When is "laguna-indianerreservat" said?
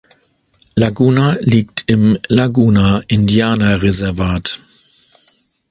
2.27-4.59